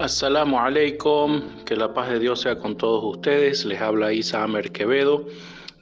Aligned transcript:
Assalamu 0.00 0.56
alaikum, 0.56 1.64
que 1.64 1.74
la 1.74 1.92
paz 1.92 2.08
de 2.08 2.20
Dios 2.20 2.42
sea 2.42 2.56
con 2.56 2.76
todos 2.76 3.02
ustedes. 3.16 3.64
Les 3.64 3.80
habla 3.80 4.12
Isa 4.12 4.44
Amer 4.44 4.70
Quevedo 4.70 5.26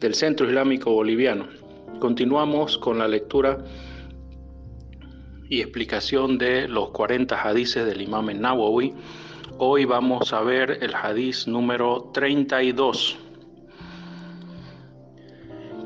del 0.00 0.14
Centro 0.14 0.48
Islámico 0.48 0.90
Boliviano. 0.90 1.46
Continuamos 2.00 2.78
con 2.78 2.96
la 2.96 3.08
lectura 3.08 3.62
y 5.50 5.60
explicación 5.60 6.38
de 6.38 6.66
los 6.66 6.92
40 6.92 7.38
hadices 7.42 7.84
del 7.84 8.00
Imam 8.00 8.28
Nawawi. 8.40 8.94
Hoy 9.58 9.84
vamos 9.84 10.32
a 10.32 10.40
ver 10.40 10.78
el 10.80 10.94
hadiz 10.94 11.46
número 11.46 12.10
32, 12.14 13.18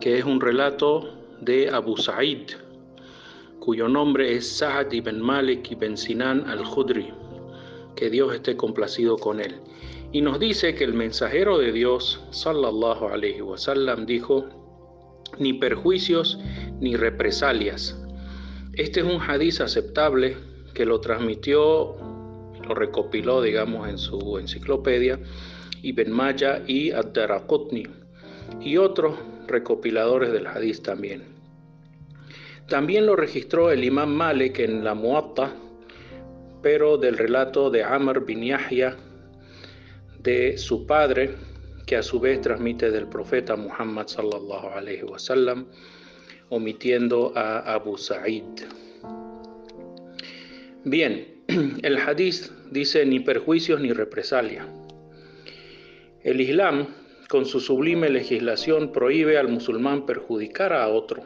que 0.00 0.18
es 0.18 0.24
un 0.24 0.40
relato 0.40 1.18
de 1.40 1.68
Abu 1.68 1.96
Sa'id, 1.96 2.52
cuyo 3.58 3.88
nombre 3.88 4.36
es 4.36 4.58
Sa'ad 4.58 4.92
ibn 4.92 5.20
Malik 5.20 5.72
ibn 5.72 5.96
Sinan 5.96 6.48
al-Khudri 6.48 7.12
que 8.00 8.08
Dios 8.08 8.34
esté 8.34 8.56
complacido 8.56 9.18
con 9.18 9.40
él. 9.40 9.56
Y 10.10 10.22
nos 10.22 10.40
dice 10.40 10.74
que 10.74 10.84
el 10.84 10.94
mensajero 10.94 11.58
de 11.58 11.70
Dios, 11.70 12.24
sallallahu 12.30 13.08
alaihi 13.08 13.42
wasallam, 13.42 14.06
dijo: 14.06 14.46
ni 15.38 15.52
perjuicios 15.52 16.38
ni 16.80 16.96
represalias. 16.96 18.02
Este 18.72 19.00
es 19.00 19.06
un 19.06 19.20
hadiz 19.20 19.60
aceptable 19.60 20.36
que 20.72 20.86
lo 20.86 21.00
transmitió, 21.00 21.96
lo 22.66 22.74
recopiló, 22.74 23.42
digamos, 23.42 23.86
en 23.86 23.98
su 23.98 24.38
enciclopedia, 24.38 25.20
Ibn 25.82 26.10
Maya 26.10 26.62
y 26.66 26.92
Ad-Daraqutni, 26.92 27.86
y 28.62 28.78
otros 28.78 29.14
recopiladores 29.46 30.32
del 30.32 30.46
hadiz 30.46 30.82
también. 30.82 31.24
También 32.66 33.04
lo 33.04 33.14
registró 33.14 33.70
el 33.70 33.84
imam 33.84 34.10
Malik 34.10 34.60
en 34.60 34.84
la 34.84 34.94
Muatta, 34.94 35.52
pero 36.62 36.96
del 36.96 37.16
relato 37.16 37.70
de 37.70 37.82
Amr 37.82 38.24
bin 38.24 38.42
Yahya, 38.42 38.96
de 40.22 40.58
su 40.58 40.86
padre, 40.86 41.34
que 41.86 41.96
a 41.96 42.02
su 42.02 42.20
vez 42.20 42.40
transmite 42.40 42.90
del 42.90 43.06
profeta 43.06 43.56
Muhammad 43.56 44.06
sallallahu 44.06 44.68
alaihi 44.68 45.02
wasallam, 45.02 45.66
omitiendo 46.50 47.32
a 47.34 47.74
Abu 47.74 47.96
Sa'id. 47.96 48.44
Bien, 50.84 51.42
el 51.82 51.98
hadith 51.98 52.50
dice 52.70 53.04
ni 53.06 53.20
perjuicios 53.20 53.80
ni 53.80 53.92
represalia. 53.92 54.66
El 56.22 56.40
Islam, 56.40 56.88
con 57.28 57.46
su 57.46 57.60
sublime 57.60 58.10
legislación, 58.10 58.92
prohíbe 58.92 59.38
al 59.38 59.48
musulmán 59.48 60.04
perjudicar 60.04 60.72
a 60.72 60.88
otro, 60.88 61.22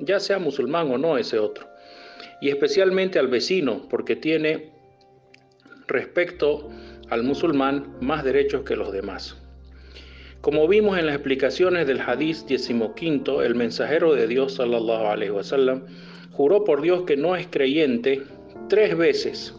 ya 0.00 0.20
sea 0.20 0.38
musulmán 0.38 0.90
o 0.90 0.98
no 0.98 1.18
ese 1.18 1.38
otro, 1.38 1.68
y 2.40 2.48
especialmente 2.48 3.18
al 3.18 3.28
vecino, 3.28 3.86
porque 3.90 4.16
tiene 4.16 4.77
respecto 5.88 6.68
al 7.10 7.22
musulmán 7.24 7.96
más 8.00 8.22
derechos 8.22 8.62
que 8.62 8.76
los 8.76 8.92
demás. 8.92 9.36
Como 10.40 10.68
vimos 10.68 10.96
en 10.98 11.06
las 11.06 11.16
explicaciones 11.16 11.86
del 11.86 12.00
Hadith 12.00 12.46
15, 12.46 13.44
el 13.44 13.54
mensajero 13.56 14.14
de 14.14 14.28
Dios 14.28 14.54
sallallahu 14.54 15.06
alaihi 15.06 15.30
wasallam 15.30 15.86
juró 16.30 16.62
por 16.62 16.80
Dios 16.80 17.02
que 17.02 17.16
no 17.16 17.34
es 17.34 17.48
creyente 17.48 18.22
tres 18.68 18.96
veces. 18.96 19.54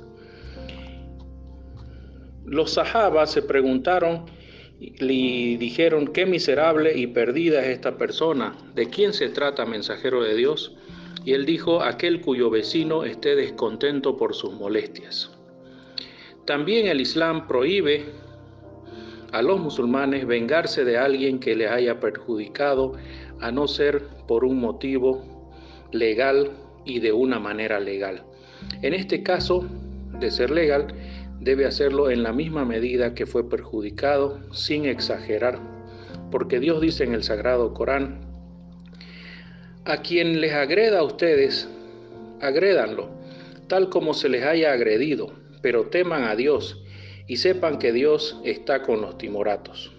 Los 2.46 2.72
sahabas 2.72 3.32
se 3.32 3.42
preguntaron 3.42 4.26
y 4.80 5.58
dijeron, 5.58 6.08
qué 6.08 6.26
miserable 6.26 6.98
y 6.98 7.08
perdida 7.08 7.62
es 7.62 7.76
esta 7.76 7.98
persona, 7.98 8.56
¿de 8.76 8.90
quién 8.90 9.14
se 9.14 9.28
trata 9.28 9.66
mensajero 9.66 10.24
de 10.24 10.36
Dios? 10.36 10.76
Y 11.26 11.34
él 11.34 11.46
dijo, 11.46 11.82
aquel 11.84 12.22
cuyo 12.22 12.50
vecino 12.50 13.04
esté 13.04 13.36
descontento 13.36 14.16
por 14.16 14.34
sus 14.34 14.54
molestias. 14.54 15.39
También 16.50 16.88
el 16.88 17.00
Islam 17.00 17.46
prohíbe 17.46 18.06
a 19.32 19.44
los 19.44 19.60
musulmanes 19.60 20.26
vengarse 20.26 20.84
de 20.84 20.98
alguien 20.98 21.40
que 21.40 21.56
les 21.56 21.70
haya 21.70 22.00
perjudicado, 22.00 22.94
a 23.40 23.52
no 23.52 23.68
ser 23.68 24.02
por 24.28 24.44
un 24.44 24.60
motivo 24.60 25.54
legal 25.92 26.50
y 26.86 27.02
de 27.02 27.12
una 27.12 27.38
manera 27.38 27.80
legal. 27.80 28.24
En 28.82 28.96
este 28.96 29.22
caso, 29.22 29.64
de 30.20 30.32
ser 30.32 30.50
legal, 30.50 30.88
debe 31.40 31.68
hacerlo 31.68 32.10
en 32.10 32.24
la 32.24 32.34
misma 32.34 32.66
medida 32.66 33.14
que 33.14 33.28
fue 33.28 33.48
perjudicado, 33.48 34.40
sin 34.52 34.86
exagerar, 34.86 35.60
porque 36.32 36.60
Dios 36.60 36.82
dice 36.82 37.04
en 37.04 37.14
el 37.14 37.22
Sagrado 37.22 37.76
Corán, 37.76 38.22
a 39.86 39.98
quien 39.98 40.42
les 40.42 40.54
agreda 40.54 41.02
a 41.02 41.04
ustedes, 41.04 41.70
agrédanlo, 42.42 43.08
tal 43.68 43.90
como 43.90 44.16
se 44.16 44.30
les 44.30 44.44
haya 44.44 44.72
agredido 44.72 45.32
pero 45.62 45.86
teman 45.86 46.24
a 46.24 46.36
Dios 46.36 46.84
y 47.28 47.38
sepan 47.38 47.80
que 47.80 47.92
Dios 47.92 48.40
está 48.44 48.82
con 48.82 49.02
los 49.02 49.18
timoratos. 49.18 49.92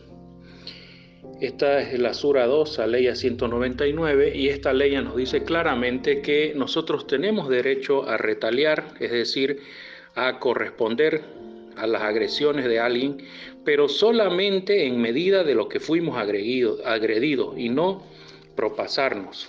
Esta 1.41 1.81
es 1.81 1.99
la 1.99 2.13
Sura 2.13 2.47
2, 2.47 2.79
la 2.79 2.87
ley 2.87 3.15
199, 3.15 4.37
y 4.37 4.49
esta 4.49 4.75
ley 4.75 4.95
nos 4.97 5.17
dice 5.17 5.43
claramente 5.43 6.21
que 6.21 6.53
nosotros 6.55 7.07
tenemos 7.07 7.49
derecho 7.49 8.07
a 8.07 8.19
retaliar, 8.19 8.95
es 9.01 9.11
decir, 9.11 9.61
a 10.15 10.39
corresponder 10.39 11.23
a 11.77 11.87
las 11.87 12.03
agresiones 12.03 12.67
de 12.67 12.79
alguien, 12.79 13.19
pero 13.65 13.89
solamente 13.89 14.87
en 14.87 15.01
medida 15.01 15.45
de 15.45 15.55
lo 15.55 15.69
que 15.69 15.81
fuimos 15.81 16.19
agredidos, 16.19 17.59
y 17.59 17.69
no 17.71 18.03
propasarnos. 18.55 19.49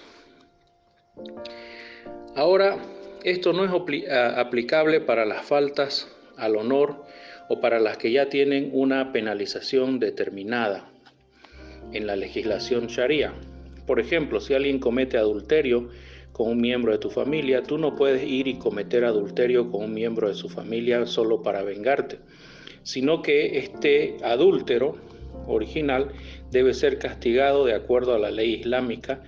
Ahora, 2.35 2.77
esto 3.23 3.53
no 3.53 3.65
es 3.65 3.71
aplicable 4.35 4.99
para 5.01 5.25
las 5.25 5.45
faltas 5.45 6.07
al 6.37 6.55
honor 6.55 7.03
o 7.49 7.59
para 7.59 7.79
las 7.79 7.97
que 7.97 8.11
ya 8.11 8.29
tienen 8.29 8.69
una 8.73 9.11
penalización 9.11 9.99
determinada 9.99 10.89
en 11.93 12.07
la 12.07 12.15
legislación 12.15 12.87
sharia. 12.87 13.33
Por 13.85 13.99
ejemplo, 13.99 14.39
si 14.39 14.53
alguien 14.53 14.79
comete 14.79 15.17
adulterio 15.17 15.89
con 16.31 16.49
un 16.49 16.61
miembro 16.61 16.93
de 16.93 16.97
tu 16.97 17.09
familia, 17.09 17.61
tú 17.63 17.77
no 17.77 17.95
puedes 17.95 18.23
ir 18.23 18.47
y 18.47 18.55
cometer 18.55 19.03
adulterio 19.03 19.69
con 19.69 19.83
un 19.83 19.93
miembro 19.93 20.27
de 20.27 20.33
su 20.33 20.49
familia 20.49 21.05
solo 21.05 21.43
para 21.43 21.63
vengarte, 21.63 22.19
sino 22.83 23.21
que 23.21 23.57
este 23.57 24.17
adúltero 24.23 24.97
original 25.47 26.11
debe 26.51 26.73
ser 26.73 26.99
castigado 26.99 27.65
de 27.65 27.73
acuerdo 27.73 28.15
a 28.15 28.19
la 28.19 28.31
ley 28.31 28.55
islámica 28.55 29.23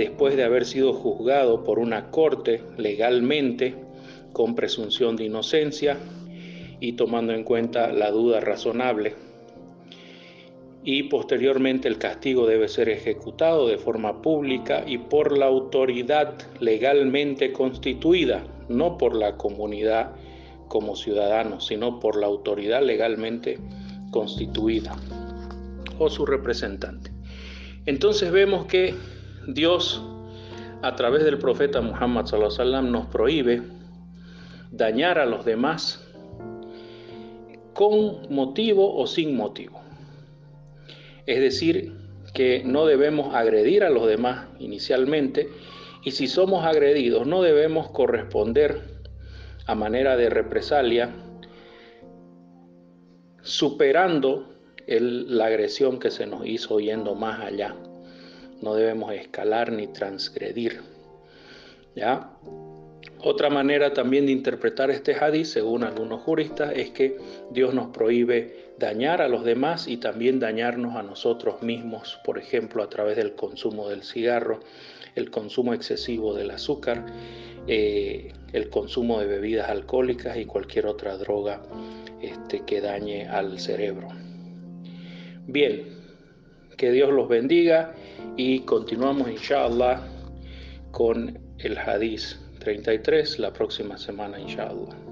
después 0.00 0.34
de 0.34 0.44
haber 0.44 0.64
sido 0.64 0.94
juzgado 0.94 1.62
por 1.62 1.78
una 1.78 2.10
corte 2.10 2.62
legalmente 2.78 3.74
con 4.32 4.54
presunción 4.54 5.14
de 5.14 5.24
inocencia 5.24 5.98
y 6.80 6.94
tomando 6.94 7.34
en 7.34 7.44
cuenta 7.44 7.92
la 7.92 8.10
duda 8.10 8.40
razonable. 8.40 9.12
Y 10.82 11.02
posteriormente 11.02 11.86
el 11.86 11.98
castigo 11.98 12.46
debe 12.46 12.68
ser 12.68 12.88
ejecutado 12.88 13.68
de 13.68 13.76
forma 13.76 14.22
pública 14.22 14.84
y 14.86 14.96
por 14.96 15.36
la 15.36 15.44
autoridad 15.44 16.32
legalmente 16.60 17.52
constituida, 17.52 18.42
no 18.70 18.96
por 18.96 19.14
la 19.14 19.36
comunidad 19.36 20.12
como 20.68 20.96
ciudadanos, 20.96 21.66
sino 21.66 22.00
por 22.00 22.16
la 22.16 22.26
autoridad 22.26 22.82
legalmente 22.82 23.58
constituida 24.10 24.96
o 25.98 26.08
su 26.08 26.24
representante. 26.24 27.10
Entonces 27.84 28.32
vemos 28.32 28.64
que 28.64 28.94
Dios, 29.54 30.02
a 30.82 30.94
través 30.96 31.24
del 31.24 31.38
profeta 31.38 31.80
Muhammad 31.80 32.26
nos 32.82 33.06
prohíbe 33.06 33.62
dañar 34.70 35.18
a 35.18 35.26
los 35.26 35.44
demás 35.44 36.06
con 37.74 38.32
motivo 38.34 38.94
o 38.94 39.06
sin 39.06 39.36
motivo. 39.36 39.80
Es 41.26 41.40
decir, 41.40 41.92
que 42.32 42.62
no 42.64 42.86
debemos 42.86 43.34
agredir 43.34 43.82
a 43.84 43.90
los 43.90 44.06
demás 44.06 44.48
inicialmente 44.58 45.48
y 46.04 46.12
si 46.12 46.26
somos 46.28 46.64
agredidos 46.64 47.26
no 47.26 47.42
debemos 47.42 47.90
corresponder 47.90 48.80
a 49.66 49.74
manera 49.74 50.16
de 50.16 50.30
represalia 50.30 51.10
superando 53.42 54.48
la 54.86 55.46
agresión 55.46 55.98
que 55.98 56.10
se 56.10 56.26
nos 56.26 56.46
hizo 56.46 56.80
yendo 56.80 57.14
más 57.14 57.40
allá 57.40 57.74
no 58.62 58.74
debemos 58.74 59.12
escalar 59.12 59.72
ni 59.72 59.86
transgredir. 59.86 60.80
¿Ya? 61.94 62.30
Otra 63.22 63.50
manera 63.50 63.92
también 63.92 64.26
de 64.26 64.32
interpretar 64.32 64.90
este 64.90 65.14
hadith, 65.14 65.44
según 65.44 65.84
algunos 65.84 66.22
juristas, 66.22 66.72
es 66.74 66.90
que 66.90 67.18
Dios 67.50 67.74
nos 67.74 67.88
prohíbe 67.88 68.72
dañar 68.78 69.20
a 69.20 69.28
los 69.28 69.44
demás 69.44 69.88
y 69.88 69.98
también 69.98 70.40
dañarnos 70.40 70.96
a 70.96 71.02
nosotros 71.02 71.62
mismos, 71.62 72.18
por 72.24 72.38
ejemplo, 72.38 72.82
a 72.82 72.88
través 72.88 73.16
del 73.16 73.34
consumo 73.34 73.90
del 73.90 74.04
cigarro, 74.04 74.60
el 75.16 75.30
consumo 75.30 75.74
excesivo 75.74 76.34
del 76.34 76.50
azúcar, 76.50 77.04
eh, 77.66 78.32
el 78.54 78.70
consumo 78.70 79.20
de 79.20 79.26
bebidas 79.26 79.68
alcohólicas 79.68 80.38
y 80.38 80.46
cualquier 80.46 80.86
otra 80.86 81.18
droga 81.18 81.60
este, 82.22 82.64
que 82.64 82.80
dañe 82.80 83.28
al 83.28 83.58
cerebro. 83.58 84.08
Bien, 85.46 85.84
que 86.78 86.90
Dios 86.90 87.10
los 87.12 87.28
bendiga 87.28 87.94
y 88.36 88.60
continuamos 88.60 89.30
inshallah 89.30 90.00
con 90.90 91.38
el 91.58 91.78
hadith 91.78 92.36
33 92.60 93.38
la 93.38 93.52
próxima 93.52 93.96
semana 93.96 94.38
inshallah. 94.38 95.09